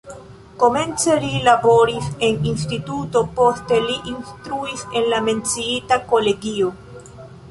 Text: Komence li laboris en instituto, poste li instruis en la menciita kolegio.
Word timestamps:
Komence 0.61 1.17
li 1.23 1.41
laboris 1.47 2.07
en 2.27 2.47
instituto, 2.53 3.21
poste 3.39 3.81
li 3.85 3.97
instruis 4.13 4.83
en 5.01 5.05
la 5.13 5.19
menciita 5.27 6.01
kolegio. 6.15 6.73